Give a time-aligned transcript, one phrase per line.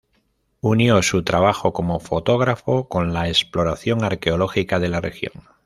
[0.61, 5.43] Unió su trabajo como fotógrafo con la exploración arqueológica de la región.